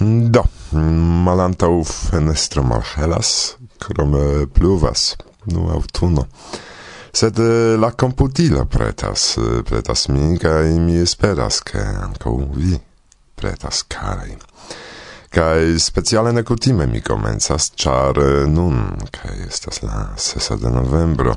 [0.00, 0.42] Do,
[1.24, 5.16] malantau fenestro malhelas, crome pluvas,
[5.52, 6.24] nu autuno.
[7.12, 12.80] Sed eh, la computilo pretas, eh, pretas mi, cae mi esperas, che ancau vi
[13.36, 14.38] pretas, karai.
[15.30, 18.80] Kaj speciale nekutime mi komencas, czar eh, nun,
[19.14, 21.36] kaj estas la sesa de novembro,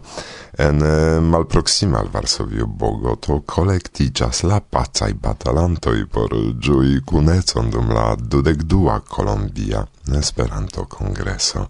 [0.57, 8.15] en eh, malproxima al Varsovio Bogoto kolektiĝas la pacaj batalantoj por ĝui kunecon dum la
[8.17, 9.85] dudekdua Kolombia
[10.23, 11.67] Esperanto-kongreso.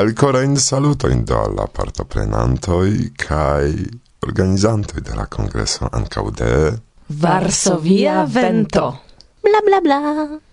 [0.00, 2.88] Elkorajn salutojn do al la partoprenantoj
[3.20, 3.68] kaj
[4.24, 6.52] organizantoj de la kongreso ankaŭ de...
[7.08, 8.92] Varsovia Vento!
[9.44, 10.47] Bla bla bla!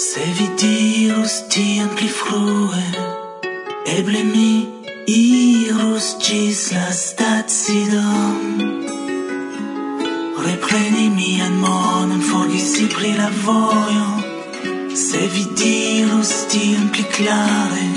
[0.00, 2.84] Se vi dirus tien pli frue,
[3.98, 4.52] eble mi
[5.12, 8.62] irus gis la stazidon.
[10.46, 14.06] Repreni mian monon, forgisi pri la vojo,
[14.96, 17.88] se vi dirus tien pli clare,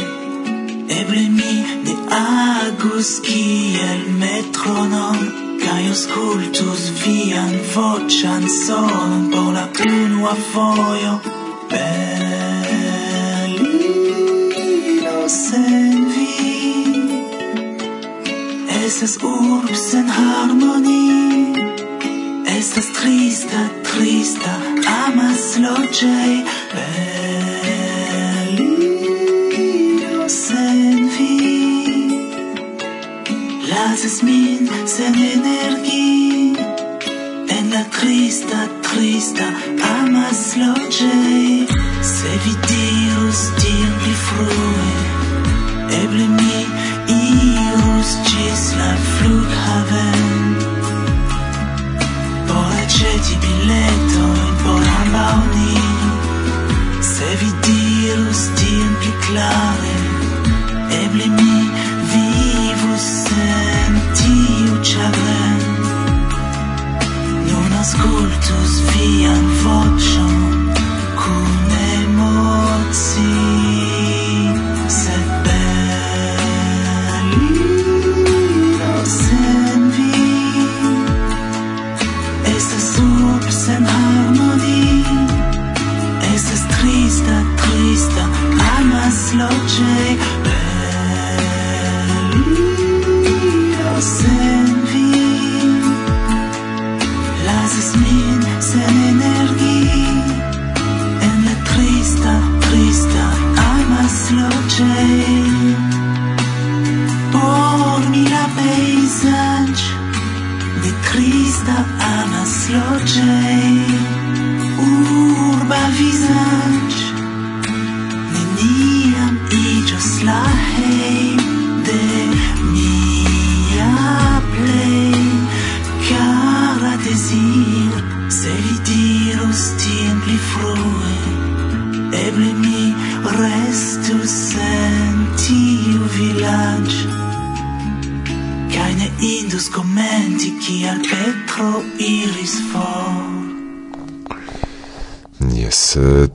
[0.99, 1.53] eble mi
[1.86, 5.23] ne agus kiel metronom.
[5.64, 11.42] Kaj auskultus vian voĉan sonon por la unua fojo,
[11.73, 13.49] Berlino
[15.27, 16.35] sen vi.
[18.85, 21.07] Estas urb sen harmoni.
[22.57, 24.53] Estas trista, trista
[25.05, 26.31] Amas loĝej
[28.43, 28.63] Berlino
[30.30, 31.35] sen vi.
[33.69, 36.11] Lasas min sen energi.
[37.58, 39.47] En la trista, trista
[39.81, 41.66] Amas nas loĝej,
[42.09, 44.85] se vi dirus tion pli frue,
[45.99, 46.52] eble mi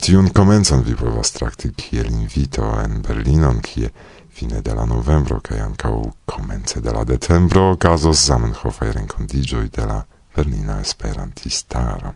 [0.09, 3.91] Tiun comenzon vi povas trakti kiel invito en Berlinon, kie
[4.33, 5.91] fine de la novembro kaj ankaŭ
[6.25, 9.99] komence de la decembro okazos Zamenhofaj renkontiĝoj de la
[10.37, 12.15] Berlina Esperantistaro.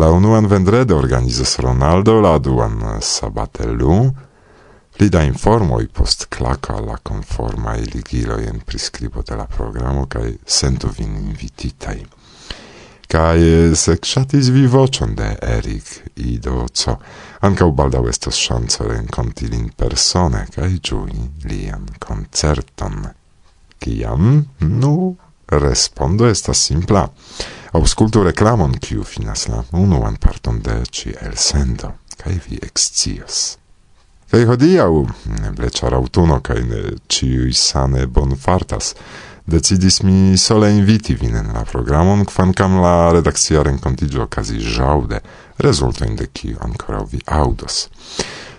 [0.00, 3.98] La unuan vendrede organizos Ronaldo, la duan sabate lu.
[4.96, 10.38] Pli da informoj post klako al la konformaj ligiloj en priskribo de la programo kaj
[10.46, 12.00] sentu vin invititaj.
[13.08, 16.98] Cae se kshatis vi vocion de Eric Idoco,
[17.40, 23.06] ancau baldau estos shanco renconti lin persone, cae giui lian concerton.
[23.78, 25.16] kiam Nu,
[25.46, 27.06] respondo estas simpla.
[27.72, 33.56] Auscultu reclamon, kiu finas la unuan parton de ci elsendo, kai vi excios.
[34.28, 35.06] Kai hodiau,
[35.48, 38.92] eble char autuno, kai ne ciui sane bonfartas,
[39.48, 45.20] decidis mi sole inviti vin en la programon, kvankam la redakcia rencontigio ocasi ĵaŭde,
[45.64, 47.86] rezultojn de kiu ankoraŭ vi aŭdos.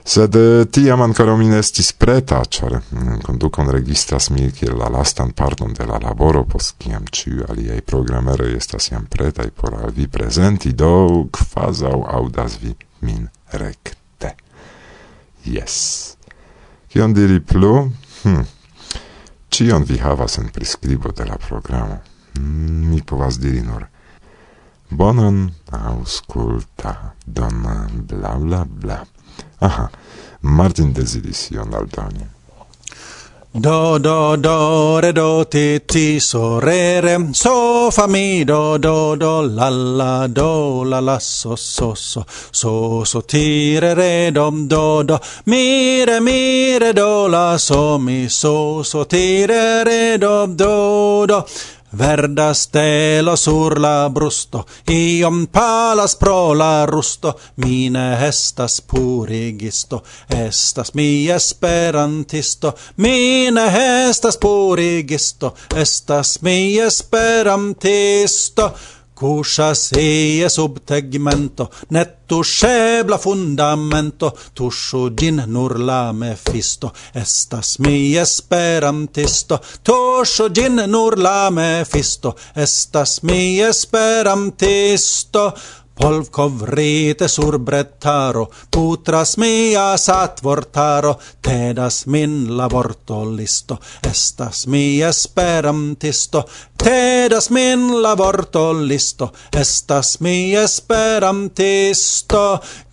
[0.10, 4.90] Sed eh, tiam ancora mi ne estis preta, ĉar mm, kondukon registras mi kiel la
[4.90, 9.94] lastan parton de la laboro, post kiam ĉiu aliaj programeroj estas jam pretaj por al
[9.94, 12.74] vi prezenti, do kvazaŭ aŭdas vi
[13.06, 14.34] min rekte.
[15.46, 16.16] Yes.
[16.90, 17.92] Kion diri plu?
[18.24, 18.42] Hm.
[19.50, 22.00] Cion vi havas en prescribo de la programo.
[22.38, 23.88] Mm, mi povas diri nur.
[24.90, 27.64] Bonan ausculta, don
[28.08, 29.06] bla bla bla.
[29.60, 29.90] Aha,
[30.42, 32.39] Martin desidis ion aldoni.
[33.52, 39.16] Do do do re do ti ti so re re so fa mi do do
[39.16, 44.52] do la la do la la so so so so so ti re re do
[44.68, 50.18] do do mi re mi re do la so mi so so ti re re
[50.20, 51.44] do do do
[51.92, 61.28] Verda stelo sur la brusto, iom palas pro la rusto, mine estas purigisto, estas mi
[61.34, 63.66] esperantisto, mine
[64.10, 68.74] estas purigisto, estas mi esperantisto.
[69.20, 79.60] Cuscia ie sub tegmento, net tuscebla fundamento, tusciu gin nur la mefisto, estas mi esperantisto.
[79.84, 85.52] Tusciu gin nur la mefisto, estas mi esperantisto.
[86.00, 92.70] Polv covrite sur brettaro, putras mia satvortaro, tedas min la
[93.36, 96.46] listo, estas mi esperantisto,
[96.80, 102.44] Tedas min la vorto listo, estas mi esperantisto,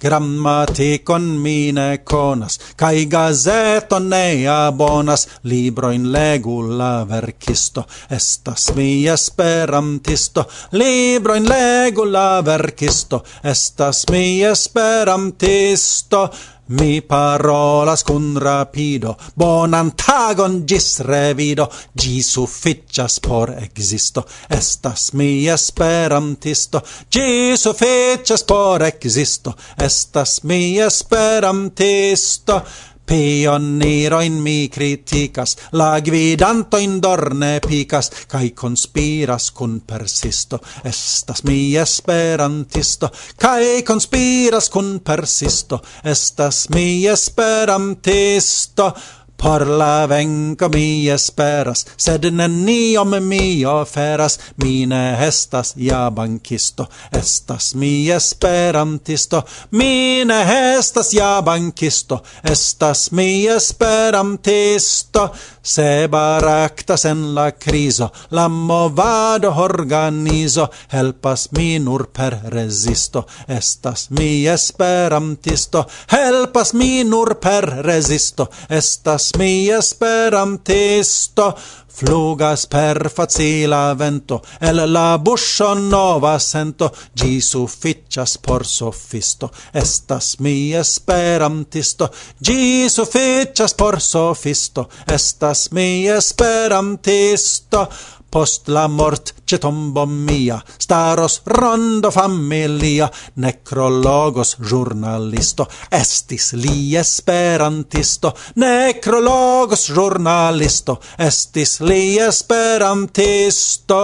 [0.02, 10.48] grammatikon mi ne konas, kai gazeton ne abonas, libroin legu la verkisto, estas mi esperantisto,
[10.72, 16.26] libroin legu la verkisto, estas mi esperantisto,
[16.68, 26.82] Mi parolas cun rapido, bonan tagon gis revido, gi sufficias por existo, estas mi esperantisto,
[27.08, 32.62] gi sufficias por existo, estas mi esperantisto.
[33.06, 43.12] Pioneroin mi criticas, la gvidanto in dorne picas, cae conspiras cun persisto, estas mi esperantisto,
[43.38, 48.92] cae conspiras cun persisto, estas mi esperantisto,
[49.36, 57.74] Por la venco mi esperas, sed neniom mi oferas, mi ne estas ja bankisto, estas
[57.74, 60.40] mi esperantisto, mi ne
[60.78, 65.30] estas ja bankisto, estas mi esperantisto,
[65.62, 74.46] se baraktas en la criso, la movado organizo, helpas mi nur per resisto, estas mi
[74.48, 81.54] esperantisto, helpas mi nur per resisto, estas mi esperantisto
[81.96, 84.42] flugas per facila vento.
[84.60, 89.50] El la buscio nova sento gi sufficias por sofisto.
[89.72, 94.88] Estas mi esperantisto gi sufficias por sofisto.
[95.06, 97.88] Estas mi esperantisto
[98.30, 100.62] post la mort ce tombo mia.
[100.78, 105.66] Staros rondo familia necrologos giornalisto.
[105.90, 111.00] Estis li esperantisto necrologos giornalisto.
[111.18, 114.02] Estis li esperantisto.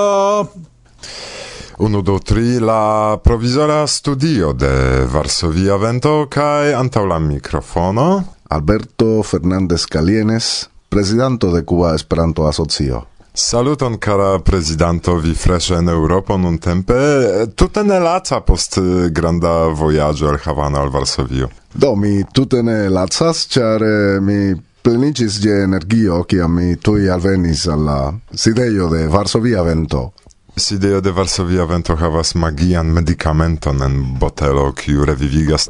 [1.78, 8.24] Uno do tri la provizora studio de Varsovia Vento kaj antaŭ la mikrofono.
[8.52, 13.12] Alberto Fernandez Calienes, presidente de Cuba Esperanto Asocio.
[13.34, 18.77] Saluton cara prezidanto vi freshe en Europa nun tempe tutte ne laca post
[19.08, 21.48] granda vojaĝo al Havana al Varsovio.
[21.72, 27.67] Do mi tutte ne lacas ĉar eh, mi pleniĝis je energio che mi tuj alvenis
[27.67, 30.12] alla sidejo de Varsovia vento.
[30.56, 35.69] Sideo de Varsovia vento havas magian medicamenton en botelo kiu revivigas.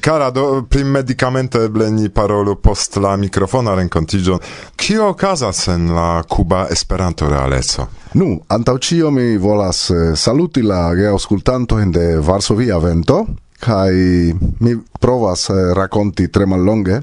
[0.00, 4.38] Kara do pri medicamento eble ni parolu post la mikrofona renkontiĝo.
[4.76, 7.86] Kio okazas en la Kuba Esperanto realeco?
[8.14, 13.24] Nu, antaŭ ĉio mi volas eh, saluti la geaŭskultantojn de Varsovia vento
[13.60, 17.00] Kai mi provas eh, rakonti tre mallonge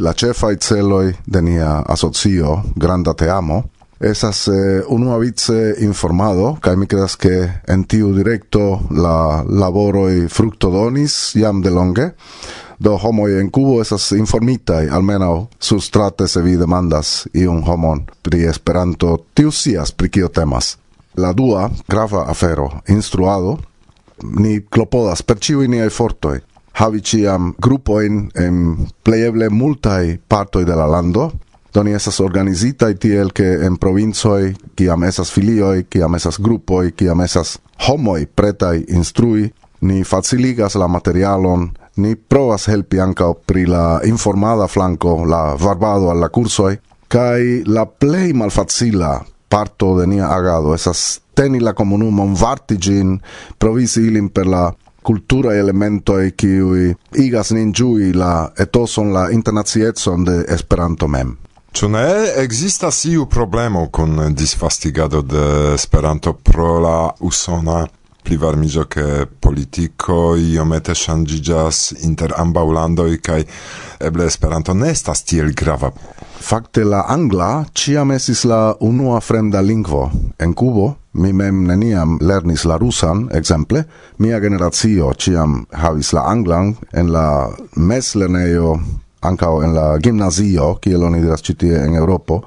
[0.00, 3.62] la ĉefaj celoj de nia asocio Granda Teamo
[4.00, 10.08] esas eh, unua vice eh, informado kaj mi credas que en tiu directo la laboro
[10.08, 12.10] e fructo donis jam de longe.
[12.78, 19.26] Do homo en Cubo esas informitai almeno sustrate se vi demandas iun homon pri Esperanto
[19.34, 20.78] tiu sias pri kio temas.
[21.16, 23.58] La dua grava afero instruado
[24.22, 26.40] ni clopodas per ciu ni ai fortoi
[26.80, 31.30] havi ĉiam grupojn en plejeble multai partoi de la lando.
[31.72, 37.20] Do ni organizita organizitaj tiel, ke en provincoj, kiam esas filioj, kiam esas grupoj, kiam
[37.20, 44.66] esas homoj pretaj instrui, ni faciligas la materialon, ni provas helpi ankaŭ pri la informada
[44.66, 46.76] flanko, la varbado al la kursoj,
[47.08, 53.14] kaj la plej malfacila parto de nia agado esas teni la komunumon, varti ĝin,
[53.58, 54.64] provisi ilin per la
[55.02, 56.58] cultura elemento e qui
[57.14, 57.72] igas nin
[58.14, 61.36] la etoson, la internazietson de Esperanto mem.
[61.70, 62.06] Ĉu ne
[62.42, 67.84] ekzistas iu problemo kun disvastigado de Esperanto pro la usona
[68.26, 69.04] plivarmiĝo ke
[69.40, 73.38] politiko iomete ŝanĝiĝas inter ambaŭ landoj kaj
[74.08, 75.92] eble Esperanto ne estas tiel grava?
[76.40, 80.08] Fakte la angla ĉiam estis la unua fremda lingvo
[80.38, 80.94] en Kubo.
[81.12, 83.82] Mi mem neniam lernis la rusan, ekzemple.
[84.18, 87.26] Mia generacio ĉiam havis la anglan en la
[87.76, 88.76] mezlernejo
[89.20, 92.42] ancao en la gimnasio, kiel oni diras citie in en Eŭropo,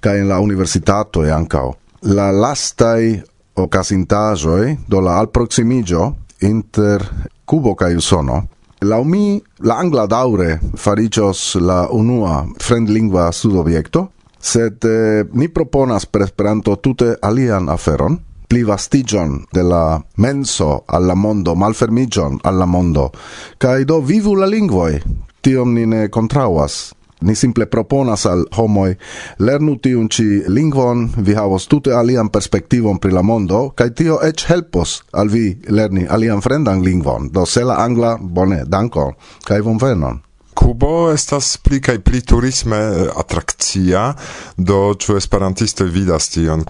[0.00, 1.74] kaj en la universitato e ancao.
[2.02, 3.22] La lastaj
[3.56, 7.04] okazintaĵoj, do la alproximigio inter
[7.44, 8.42] Cubo ca Usono,
[8.80, 14.08] la mi la angla daure faricios la unua fremdlingva studobjekto,
[14.40, 21.14] sed eh, ni proponas per Esperanto tute alian aferon, pli vastigion de la menso alla
[21.14, 23.10] mondo, malfermigion alla mondo,
[23.58, 25.00] cae do vivu la lingvoi,
[25.46, 28.94] tiom ni ne kontraŭas ni simple proponas al homoj
[29.38, 34.46] lernu tiun ĉi lingvon, vi havos tute alian perspektivon pri la mondo kaj tio eĉ
[34.50, 37.30] helpos al vi lerni alian fremdan lingvon.
[37.32, 39.12] Do se la angla bone, danko
[39.44, 40.20] kaj bonvenon.
[40.56, 42.78] Kubo estas pli kaj pli turisme
[43.16, 44.12] atrakcia,
[44.56, 46.64] do ĉu esperantistoj vidas tion?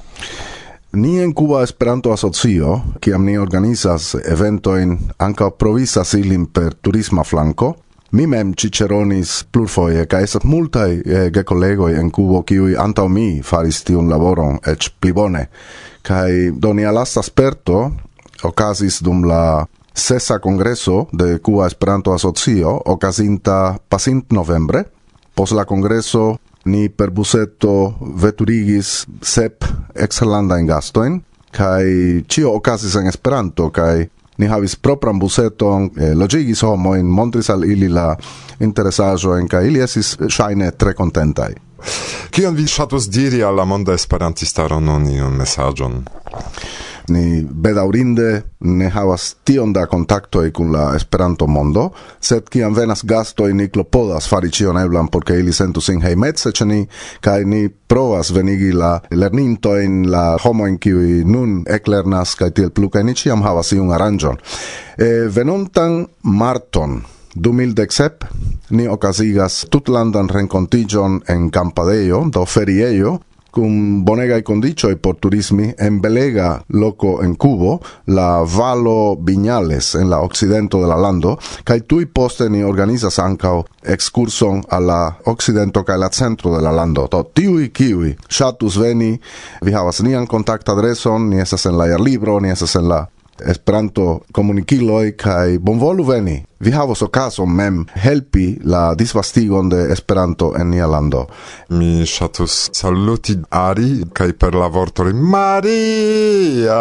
[0.96, 7.74] Ni en Cuba Esperanto Asocio, kiam ni organizas eventojn, ankaŭ provisas ilin per turisma flanko,
[8.16, 13.82] mi mem ciceronis plurfoie, ca esat multai eh, gecollegoi en Cubo, kiui antau mi faris
[13.84, 15.42] tiun laboron, ec pli bone.
[16.06, 17.90] Cai donia lasta sperto,
[18.46, 24.86] ocasis dum la sesa congreso de Cuba Esperanto Asocio, ocasinta pasint novembre,
[25.36, 31.20] pos la congreso ni per buseto veturigis sep exerlanda in gastoin,
[31.52, 34.08] kai cio ocasis en Esperanto, kai
[34.38, 38.16] ni havis propran buseton, eh, logigis homoin, montris al ili la
[38.60, 41.54] interesajoen, ca ili esis shaine eh, tre contentai.
[42.30, 46.04] Kion vi shatus diri alla monda esperantistaro nun un mesagion?
[47.08, 53.04] ni bedaurinde ne havas tion da contacto e con la Esperanto mondo, sed kiam venas
[53.04, 56.86] gastoj ni klopodas fari cion eblan por ke ili sentu sin hejmece ĉe ni
[57.20, 63.04] kai ni provas venigi la lernintojn, la homojn kiu nun eklernas kai tiel plu kai
[63.04, 64.38] ni ciam havas iun aranjon
[64.96, 67.02] E, venontan marton
[67.36, 73.18] 2017 ni okasigas tutlandan renkontiĝon en Campadeio, do feriejo,
[73.56, 80.10] cum bonega condicio e por turismi en belega loco en Cubo, la Valo Viñales en
[80.10, 85.86] la occidento de la lando, kai tui poste ni organizas ancao excursion a la occidento
[85.88, 87.08] kai la centro de la lando.
[87.08, 89.14] To, tiui kiwi shatus veni,
[89.64, 94.22] vi havas nian contact adreson, ni esas en la libro, ni esas en la Esperanto
[94.32, 100.86] komunikiloj kaj bonvolu veni vi havos okazon mem helpi la disvastigon de Esperanto en nia
[100.86, 101.26] lando.
[101.68, 106.78] Mi ŝatus saluti Ari kaj per la vortoj Maria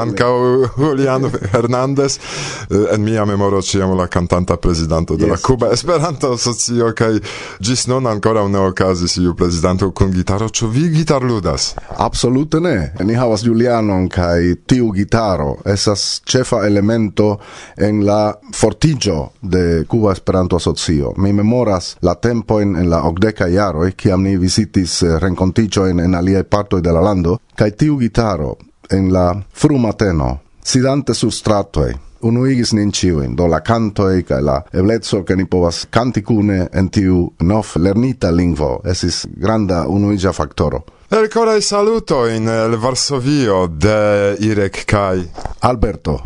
[0.00, 0.32] ankaŭ
[0.78, 5.30] Juliano Hernandez eh, en mia memoro ĉiam la kantanta prezidanto de yes.
[5.30, 7.20] la Kuba Esperanto Asocio kaj
[7.60, 10.48] ĝis nun ankoraŭ ne okazis iu prezidanto kun gitaro.
[10.48, 11.74] Ĉu vi gitarludas?
[11.98, 12.92] Absolute ne.
[13.04, 17.36] Ni havas Julianon kaj tiu gitaro estas ĉefa elemento
[17.76, 18.22] en la
[18.56, 21.12] fortiĝo fondiĝo de Cuba Esperanto Asocio.
[21.16, 26.44] Mi memoras la tempo en la ogdeca jaroj, kiam ni visitis eh, renkontiĝojn en aliaj
[26.44, 28.56] partoi de la lando, kaj tiu gitaro
[28.90, 31.92] en la frumateno, sidante sur stratoi,
[32.22, 36.88] unuigis nin ciuin, do la cantoi ca la eblezzo che ni povas canti cune en
[36.88, 40.84] tiu nov lernita lingvo, esis granda unuigia factoro.
[41.08, 45.28] Elcorei saluto in el Varsovio de Irek kai
[45.60, 46.22] Alberto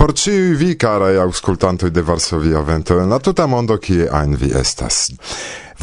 [0.00, 4.48] por ciui vi, carai auscultantoi de Varsovia Vento, en la tuta mondo kie ein vi
[4.48, 5.10] estas.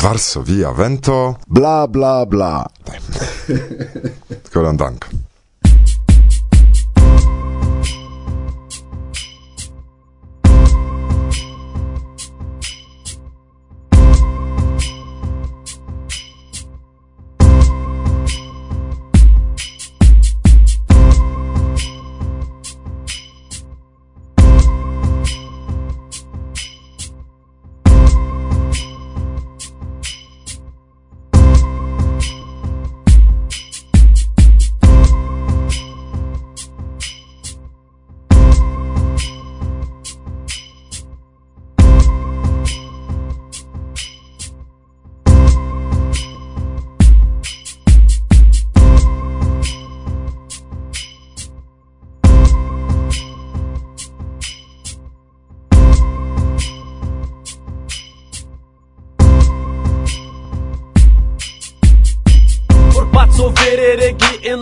[0.02, 2.66] Varsovia Vento, bla bla bla.
[4.54, 5.27] Koran dank.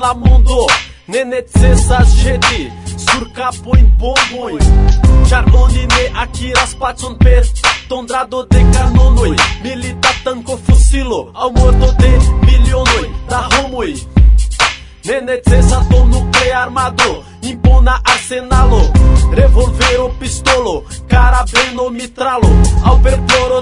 [0.05, 0.67] la mundo.
[1.07, 4.57] Nenetzesaz jeti Surkapoin bomboi
[5.29, 7.43] Jargonine né, akiras patson per
[7.88, 11.31] Tondrado de kanonoi Militatan ko fusilo.
[11.33, 12.12] Ao mordo de
[12.45, 13.93] milionoi Da homoi
[15.05, 17.24] Nenetzesaz do nuclear armado.
[17.43, 18.81] Impona arsenalo.
[19.31, 20.83] Revolver o pistolo.
[21.07, 22.50] Carabeno mitralo.
[22.83, 22.97] Ao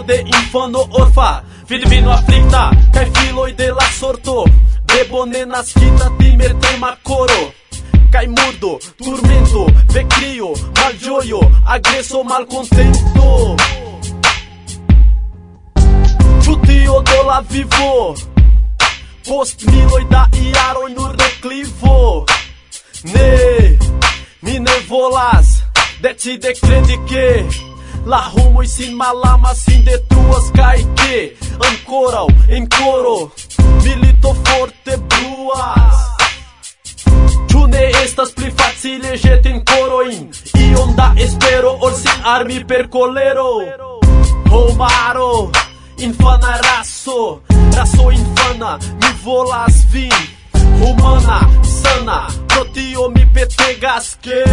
[0.05, 2.11] de infano orfa Vidvino
[2.93, 4.45] cai filo e de la sorto.
[4.93, 7.53] Rebone na skina, timer tema coro
[8.11, 13.55] Cai murdo, turmento, vecrio, malgioio, agreso, malcontento.
[16.43, 18.15] Čutio do la vivo.
[19.27, 22.25] Post miloj da iaroj nur declivo
[23.03, 23.77] Ne,
[24.41, 25.63] mi ne volas.
[26.01, 27.43] De ti dekrendi ke
[28.05, 31.33] La homoj sin malama sin detruas kai ke
[31.67, 33.31] ancora en coro
[33.83, 35.97] milito forte bruas
[37.51, 40.29] Ĉu ne estas pli facile ĵeti korojn
[40.67, 43.49] iom da espero ol sin armi per kolero
[44.53, 45.49] Homaro,
[45.97, 47.41] infana raso,
[47.75, 50.11] raso infana, mi volas vin.
[50.79, 54.43] Humana, sana, pro tio mi petegas que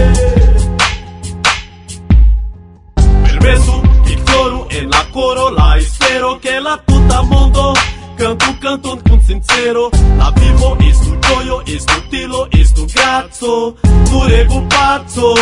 [3.24, 7.74] Permesu, ignoru en la coro la espero que la tuta mondo
[8.20, 9.90] canto, canton con sincero.
[10.18, 13.76] La vivo estu gioio, estu tilo, estu grazzo.
[14.10, 15.34] Curegu pazzo.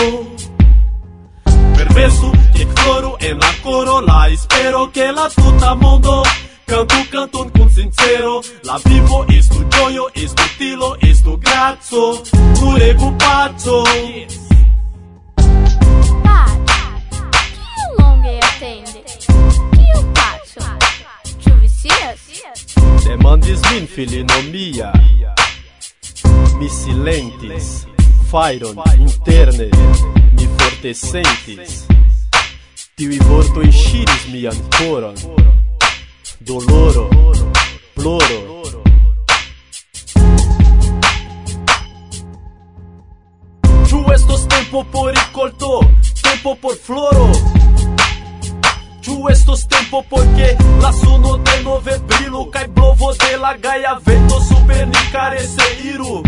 [1.74, 6.22] Permesu che coro en la coro La espero que la tuta mondo.
[6.66, 8.40] Canto, canton con sincero.
[8.62, 12.22] La vivo estu gioio, estu tilo, estu grazzo.
[12.60, 13.84] Curegu pazzo.
[13.86, 14.37] yeah.
[23.28, 24.92] demandis min filino mia.
[26.58, 27.86] Mi silentis,
[28.30, 29.68] fairon interne
[30.32, 31.84] mi forte sentis.
[32.96, 35.14] Tiui vortoi ŝiris mian coron
[36.40, 37.08] Doloro,
[37.94, 38.40] ploro,
[43.88, 45.80] Ĉu estos tempo por ricolto,
[46.22, 47.30] tempo por floro?
[49.08, 50.48] Ĉu estos tempo por ke
[50.82, 56.18] la suno denove brilu kaj blovo de la gaja vento super ni karese iru?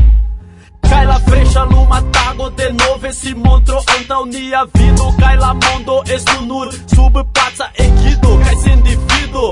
[0.89, 6.39] Kaj la freŝa luma tago denove si montro antaŭ nia vido kaj la mondo estu
[6.47, 9.47] nur sub paca ekido kaj sen divido.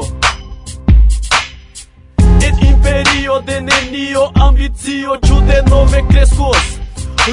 [2.48, 6.76] En imperio de nenio ambicio ĉu denove kreskos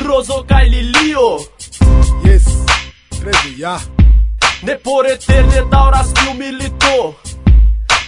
[0.08, 1.28] rozo kaj lilio?
[2.28, 2.44] Yes,
[3.22, 3.80] kredi ja.
[4.66, 7.14] Ne por eterne dauras kiu milito.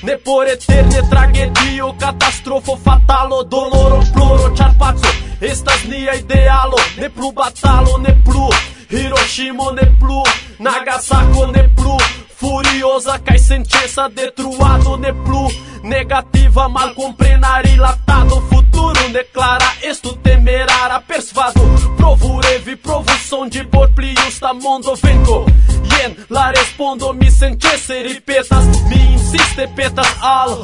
[0.03, 7.31] Ne por eterne tragedio, katastrofo, fatalo, doloro, ploro, ĉar paco estas nia idealo Ne plu
[7.31, 8.49] batalo, ne plu.
[8.89, 10.23] Hiroshima ne plu
[10.59, 11.97] Nagasako ne plu
[12.39, 15.49] Furiosa kai senĉesa detruado ne plu
[15.83, 21.65] Negativa malcomprena rilatado Futuro ne clara estu temerara persvado
[21.97, 25.45] Provu revi, provu sondi por pli justa mondo vengo
[25.91, 30.55] Jen la respondo mi senĉese ripetas Mi insiste petas al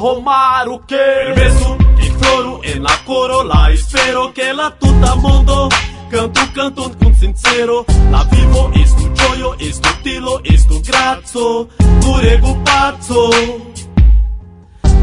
[0.88, 5.68] que Permesu que floru en la coro La espero que la tuta mondo
[6.14, 7.84] canto canton con sincero.
[8.10, 11.68] La vivo estu gioio, estu tilo, estu grazo
[12.02, 13.30] Curego pazzo.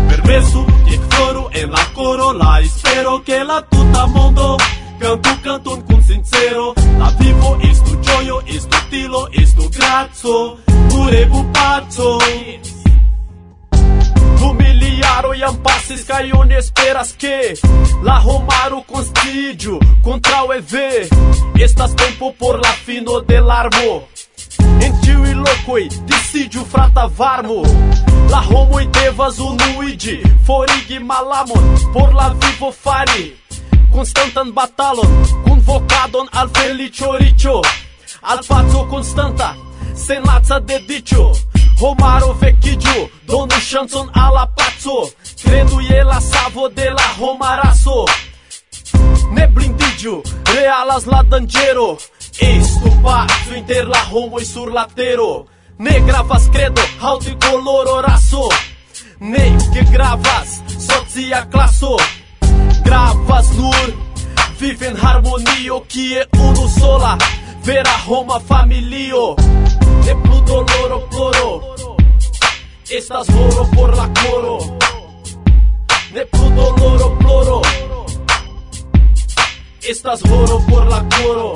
[0.07, 4.55] Permesso che floro e la coro La espero che la tuta mondo.
[4.97, 6.73] Canto canton con sincero.
[6.97, 12.19] La vivo estu gioio, estu tilo, estu grazo Curego pazzo.
[14.41, 17.53] Humilharam e ampases caiu nesperas que
[18.03, 21.07] La romaram constidio contra o EV
[21.59, 24.07] Estas tempo por la fino del armo
[24.83, 27.61] Entiu e locoi, decidiu frata varmo.
[28.29, 31.91] La romo e devas unuidi, forig malamon.
[31.93, 33.35] Por la vivo fari,
[33.91, 35.07] constantan batalon.
[35.43, 37.61] Convocadon al felicio ricio
[38.23, 39.55] Al pazzo constanta,
[39.93, 41.31] senazza dedicio
[41.81, 48.05] Homaro vecchigio, donu chanson alla pazzo Credo je la savo de la homaraso.
[49.31, 51.97] Ne blindigiu, realas la danĝero
[52.39, 55.47] Estu paco inter la homoj sur la tero.
[55.79, 58.47] Ne gravas credo, aŭ trikoloro raso
[59.19, 61.97] Ne ke gravas socia klaso
[62.85, 64.11] Gravas nur
[64.59, 67.17] vivi en harmonio kie unu sola.
[67.65, 69.35] Vera homa familio.
[70.05, 71.75] Ne plu doloro ploro
[72.89, 74.57] Estas horo por la coro.
[76.13, 77.61] Ne plu doloro ploro.
[79.81, 81.53] Estas horo por la coro.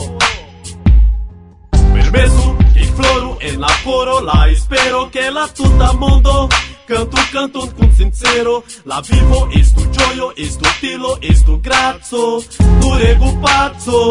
[1.93, 2.55] Permesu,
[2.95, 6.49] floru en la coro La espero que la tuta mondo
[6.87, 12.41] Canto, canto con sincero La vivo estu gioio, estu tilo, estu grazzo
[12.81, 14.09] Tu pazzo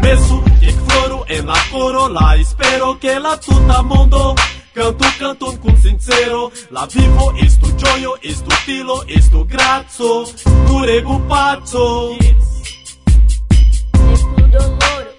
[0.00, 4.34] mesu Que floru en la coro la espero que la tuta mondo
[4.72, 6.52] Canto canton con sincero.
[6.70, 12.16] La vivo estu gioio, estu filo, estu grazzo Tu pazzo.
[12.20, 12.44] Yes.
[14.12, 15.10] Estu loro,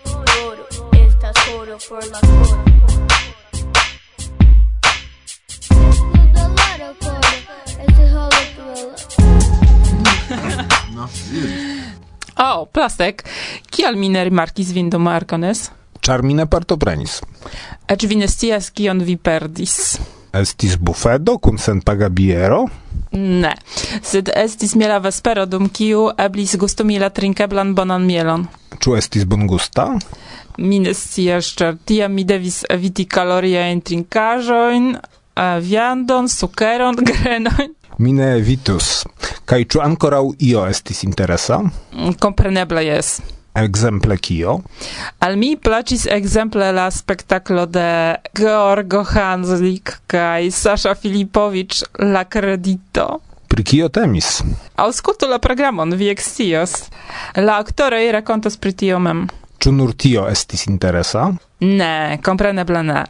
[0.48, 2.63] oro, estas oro por la coro.
[10.96, 11.71] Nossa,
[12.41, 13.21] O, plastek.
[13.69, 15.67] Kial mi ne rimarkis vin dum Marcones?
[16.01, 17.19] Ĉar mi ne partoprenis.
[17.93, 19.75] Eĉ vi ne scias kion vi perdis.
[20.34, 22.63] Estis bufedo kun senpaga biero?
[23.13, 23.51] Ne,
[24.01, 28.47] sed estis miela vespero dum kiu eblis gustumila trinkeblan bonan mielon.
[28.82, 29.89] Ĉu estis bongusta?
[30.58, 38.14] Mi ne scias, ĉar tiam mi devis eviti kaloriajn trinkaĵojn, eh, viandon, sukeron, grenon mi
[38.14, 39.04] ne evitus.
[39.46, 41.60] Kaj ĉu ankoraŭ io estis interesa?
[41.62, 43.20] Mm, kompreneble jes.
[43.62, 44.62] Exemple kio?
[45.20, 53.20] Al mi placis exemple la spektaklo de Georgo Hanslik kaj Sasha Filipowicz La Credito.
[53.52, 54.40] Pri kio temis?
[54.80, 56.78] Auskultu la programon, vi ekscios.
[57.36, 59.28] La aktoroj rakontos pri tio mem.
[59.62, 61.28] Ĉu nur tio estis interesa?
[61.62, 63.04] Ne, kompreneble ne.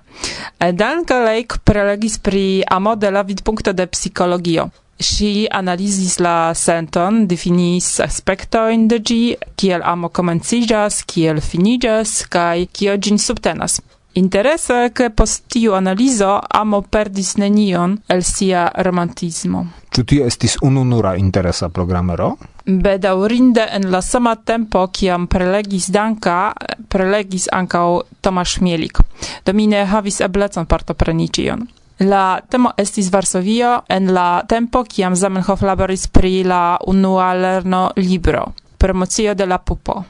[0.60, 8.00] Danka Lake prelegis pri amo de la vidpunkto de psikologio si analizis la senton, definis
[8.00, 9.22] aspektojn de ĝi,
[9.56, 13.82] kiel amo komenciĝas, kiel finiĝas kaj kio ĝin subtenas.
[14.14, 19.62] Interese, ke post tiu analizo amo perdis nenion el sia romantismo.
[19.92, 22.34] Ĉu tio estis ununura interesa programero?
[22.66, 26.52] Bedaŭrinde en la sama tempo, kiam prelegis Danka,
[26.92, 29.00] prelegis ankaŭ Tomasz Mielik.
[29.46, 31.64] Do mi ne havis eblecon partopreni ĉion.
[32.00, 38.54] La temo estis Varsovio en la tempo kiam Zamenhof laboris pri la unua lerno libro,
[38.78, 40.04] promocio de la pupo.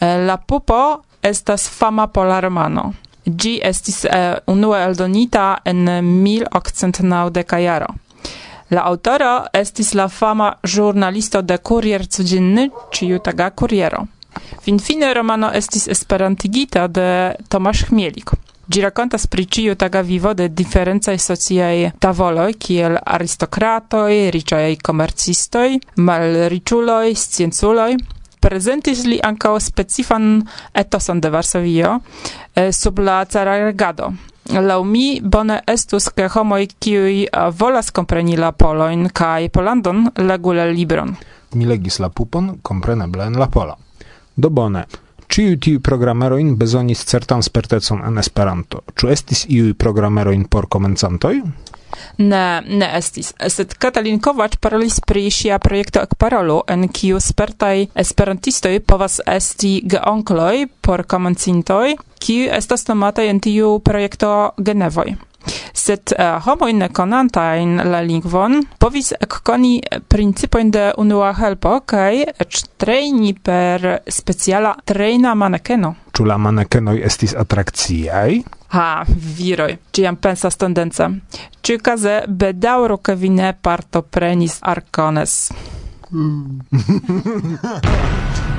[0.00, 2.92] Eh, la pupo estas fama pola romano.
[3.24, 5.84] Gi estis eh, unue eldonita en
[6.22, 7.94] 1890 jaro.
[8.70, 14.04] La autoro estis la fama ĵurnalisto de Kurier Codzienny, ĉiutaga kuriero.
[14.60, 18.34] Finfine romano estis esperantigita de Tomasz Chmielik.
[18.68, 27.14] Gi racconta pri ciu taga vivo de differenzai sociai tavoloi, kiel aristocratoi, riciai commercistoi, malriciuloi,
[27.14, 27.96] scienculoi,
[28.44, 30.42] presentis li ankaŭ specifan
[30.76, 31.94] etoson de Varsovio
[32.52, 34.12] eh, sub la cara regado.
[34.52, 40.52] Laŭ mi bone estus ke homoj kiuj eh, volas kompreni la polojn kaj Polandon legu
[40.52, 41.16] la libron.
[41.56, 43.80] Mi legis la pupon, kompreneble en la pola.
[44.36, 45.07] Do bone.
[45.28, 48.80] Ciu tiu programero in bezonis certan spertecon en Esperanto.
[48.96, 51.34] Ĉu estis iu programeroin por komencantoj?
[52.18, 53.32] Ne, ne estis.
[53.52, 60.66] Sed Katalin Kovac parolis pri ŝia projekto Ekparolu, en kiu spertaj esperantistoj povas esti geonkloj
[60.84, 65.16] por komencintoj, kiu estas nomataj en tiu projekto genevoj
[65.72, 72.62] sed eh, uh, homoin konantain la lingvon povis ekkoni principojn de unua helpo kaj eĉ
[72.78, 75.94] trejni per speciala trejna manekeno.
[76.12, 78.40] Ĉu la manekenoj estis atrakciaj?
[78.74, 79.04] Ha,
[79.38, 81.08] viroj, ciam pensas tendence.
[81.64, 85.40] Ĉiukaze bedaŭro ke vi ne partoprenis arkones.
[86.10, 86.60] Mm.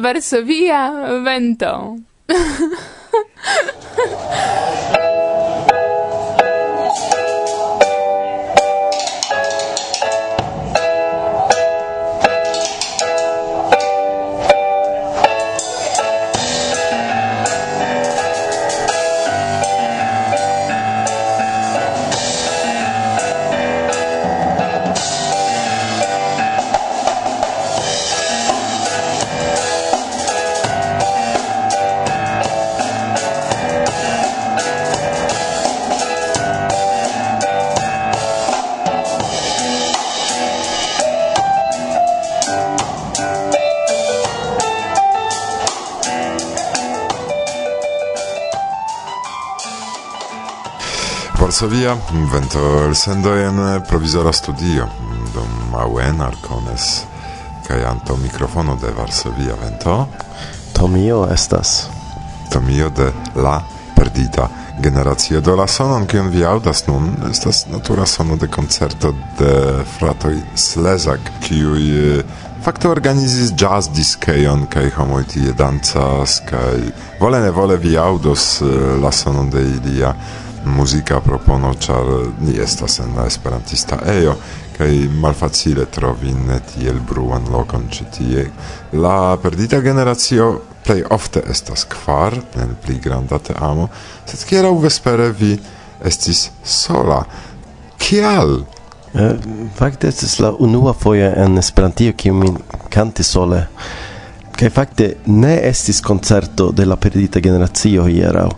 [0.00, 0.90] Varsovia
[1.22, 1.96] vento.
[51.60, 51.94] Varsovia,
[52.32, 54.86] vento el sendo en provizora studio,
[55.34, 57.04] dum mauen arcones,
[57.66, 60.08] kai anto mikrofono de Varsovia vento.
[60.72, 61.90] Tomio estas.
[62.50, 63.60] Tomio de la
[63.94, 64.48] perdita
[64.80, 70.40] generacio do la sonon kion vi audas nun estas natura sono de koncerto de fratoj
[70.54, 71.84] Slezak, kiuj
[72.20, 72.24] eh,
[72.64, 76.80] fakte organizis jazz diskejon kaj homoj tie dancas kaj
[77.20, 80.14] vole ne vole vi aŭdos eh, la sonon de ilia
[80.64, 82.08] muzika propono, ĉar
[82.40, 84.34] ni estas en la esperantista ejo
[84.78, 88.46] kaj malfacile trovi ne tiel bruan lokon ĉi tie.
[88.92, 90.46] La perdita generacio
[90.84, 93.88] plej ofte estas kvar en pli granda teamo,
[94.26, 95.58] sed hieraŭ vespere vi
[96.04, 97.24] estis sola.
[98.00, 98.62] Kial?
[99.10, 99.34] Uh,
[99.76, 102.54] fakte estis la unua foje en Esperantio kiu mi
[102.88, 103.66] kantis sole
[104.60, 108.50] che fakte ne estis concerto de la perdita generazio hierau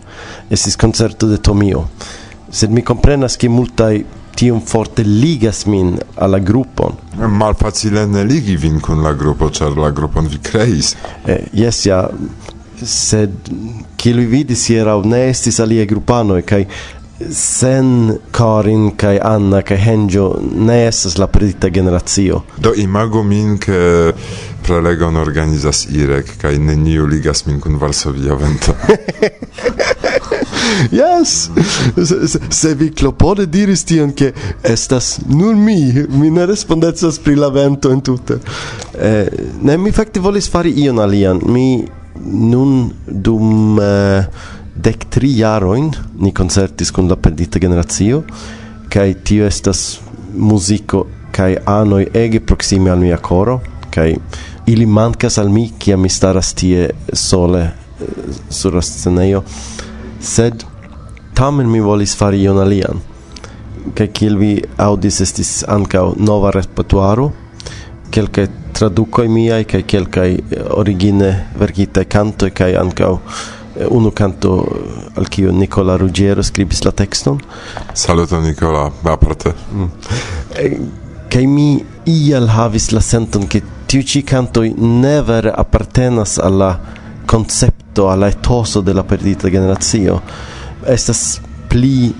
[0.49, 1.91] estis concerto de Tomio
[2.49, 4.03] sed mi comprenas che multai
[4.35, 6.97] tiom forte ligas min alla gruppon.
[7.15, 10.95] Malfacile ne ligi vin kun la grupo, ĉar la grupon vi kreis.
[11.23, 12.09] Eh, yes, ja,
[12.83, 13.31] sed
[13.95, 16.65] kiel vi vidis hieraŭ ne estis aliaj grupanoj kaj
[17.31, 22.41] sen Corin kaj Anna kaj Henjo ne estas la predita generacio.
[22.57, 24.13] Do imago min ke
[24.63, 28.73] prelegon organizas Irek kaj neniu ligas min kun Varsovia vento.
[31.01, 31.49] yes!
[31.95, 34.31] Se, se, se vi klopode diris tion, ke
[34.63, 38.39] estas nur mi, mi ne respondecas pri la vento en tute.
[38.99, 39.27] Eh,
[39.61, 41.41] ne, mi fakte volis fari ion alian.
[41.45, 41.85] Mi
[42.23, 43.79] nun dum...
[43.79, 48.23] Eh, dec tri jaroin ni concertis con la perdita generazio
[48.89, 49.99] kai tio estas
[50.33, 54.15] musico kai anoi ege proxime al mia coro kai
[54.65, 57.73] ili mancas al mi kia mi staras tie sole eh,
[58.49, 59.43] sur la scenejo
[60.19, 60.65] sed
[61.33, 63.01] tamen mi volis fari ion alian
[63.93, 67.31] kaj kiel vi audis estis ankaŭ nova repertuaro
[68.13, 70.29] kelkaj tradukoj miaj kaj kelkaj
[70.81, 73.17] origine verkitaj kantoj kaj ankaŭ
[73.75, 77.39] Eh, unu canto eh, al kiu Nicola Ruggiero scribis la texton.
[77.93, 79.53] Saluto Nicola, aparte.
[79.73, 79.89] Mm.
[80.55, 80.77] Eh,
[81.29, 86.69] kaj mi iel havis la senton ke tiu ĉi kantoj ne vere apartenas al la
[87.25, 90.19] koncepto al la etoso de la perdita generacio.
[90.85, 92.13] Estas pli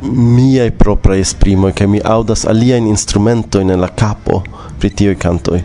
[0.00, 4.40] miaj propraj esprimoj kaj mi aŭdas aliajn instrumentojn en la kapo
[4.80, 5.60] pri tiuj kantoj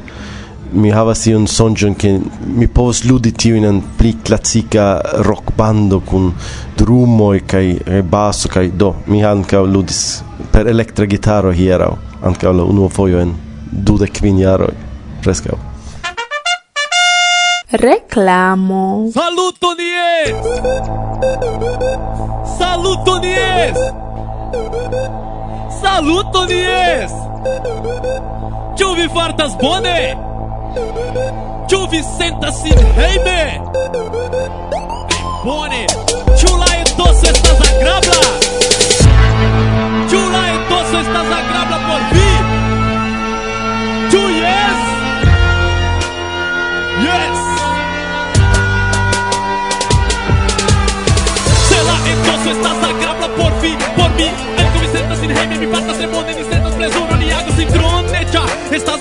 [0.75, 2.11] mi havas iun sonĝon ke
[2.59, 4.87] mi povos ludi tiujn en pli klasika
[5.27, 6.31] rockbando kun
[6.77, 7.65] drumoj kaj
[8.11, 10.01] baso kaj do mi ankaŭ ludis
[10.51, 11.93] per elektra gitaro hieraŭ
[12.31, 13.31] ankaŭ la unua fojo en
[13.71, 14.75] dudek kvin jaroj
[15.23, 15.57] preskaŭ
[17.75, 19.09] Reclamo.
[19.11, 20.29] Saluto nies!
[22.59, 23.79] Saluto nies!
[25.81, 27.11] Saluto nies!
[28.79, 30.34] Ĉu vi fartas bone?
[31.69, 33.59] Juve, senta-se, tá assim, hey me
[35.45, 35.85] Boni,
[36.35, 38.19] chula e doce, estás a grabla!
[40.09, 42.41] Chula e doce, estás a grabla por mim?
[44.11, 44.79] Two yes!
[47.03, 47.37] Yes!
[51.69, 54.33] Chula e doce, estás a grabla por mim, por mim!
[54.57, 56.64] Que tu tá assim, me sentas, hey me passa, se mone, me senta!
[56.85, 58.43] tesoro ni hago sincronecha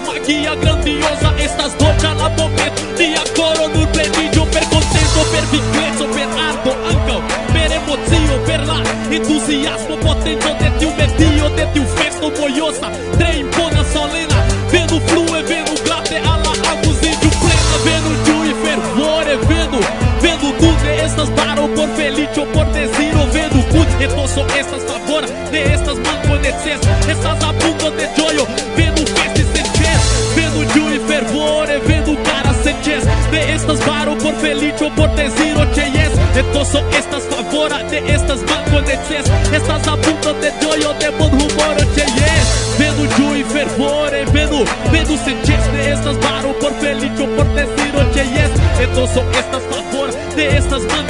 [0.07, 6.29] magia grandiosa, estas docha na pomet Ni coro no plenillo, per contento, per viglezo, per
[6.49, 8.79] ardo Anco, per emocio, per la
[9.11, 14.39] entusiasmo potente De tiu medio, de tiu festo boiosa trem impona solena,
[14.71, 19.79] vendo flue, vendo glate Ala abusindio plena, vendo tiu e fervore, vendo
[20.25, 25.99] Vendo tudo, estas baro por felício, por desiro Vendo good, retoso, estas favora, de estas
[26.45, 32.17] estas Essas abundas de joio Vendo festa e senches Vendo joio e fervor E vendo
[32.23, 37.83] cara senches De estas varo por felicio Por desir o cheyes De só estas favora
[37.85, 42.45] De estas banco deces estas abundas de joio De bom humor o cheyes
[42.79, 47.95] Vendo joio e fervor E vendo, vendo senches De estas varo por felicio Por desir
[47.97, 51.04] o cheyes De só estas favora De estas banco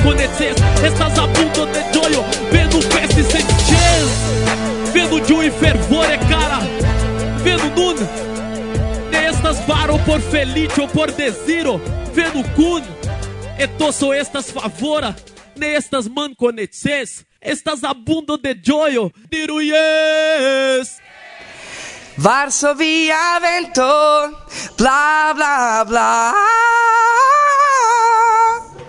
[5.58, 6.58] fervor é cara.
[7.42, 7.96] Vendo Nun,
[9.10, 11.80] nestas estas por felice ou por desiro.
[12.12, 12.82] Vendo Kun,
[13.58, 15.14] e toso estas favora,
[15.56, 17.24] nestas estas conheces.
[17.40, 20.98] Estas abundo de joio, diruyes.
[22.16, 23.82] Varsovia vento,
[24.78, 26.34] bla bla bla.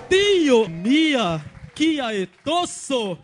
[0.10, 3.17] Dio mia, kia etoso.